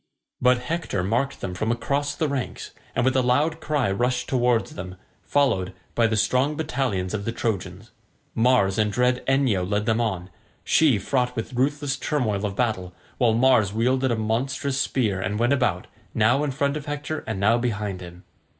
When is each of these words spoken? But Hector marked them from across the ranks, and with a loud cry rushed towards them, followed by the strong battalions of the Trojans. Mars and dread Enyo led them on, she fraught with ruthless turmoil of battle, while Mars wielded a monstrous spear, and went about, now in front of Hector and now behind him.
But 0.41 0.57
Hector 0.61 1.03
marked 1.03 1.41
them 1.41 1.53
from 1.53 1.71
across 1.71 2.15
the 2.15 2.27
ranks, 2.27 2.71
and 2.95 3.05
with 3.05 3.15
a 3.15 3.21
loud 3.21 3.59
cry 3.59 3.91
rushed 3.91 4.27
towards 4.27 4.71
them, 4.73 4.95
followed 5.21 5.73
by 5.93 6.07
the 6.07 6.17
strong 6.17 6.55
battalions 6.55 7.13
of 7.13 7.23
the 7.23 7.31
Trojans. 7.31 7.91
Mars 8.33 8.79
and 8.79 8.91
dread 8.91 9.23
Enyo 9.27 9.63
led 9.63 9.85
them 9.85 10.01
on, 10.01 10.31
she 10.63 10.97
fraught 10.97 11.35
with 11.35 11.53
ruthless 11.53 11.97
turmoil 11.97 12.47
of 12.47 12.55
battle, 12.55 12.95
while 13.19 13.33
Mars 13.33 13.73
wielded 13.73 14.09
a 14.09 14.15
monstrous 14.15 14.81
spear, 14.81 15.21
and 15.21 15.37
went 15.37 15.53
about, 15.53 15.85
now 16.15 16.43
in 16.43 16.49
front 16.49 16.75
of 16.75 16.87
Hector 16.87 17.19
and 17.27 17.39
now 17.39 17.59
behind 17.59 18.01
him. 18.01 18.23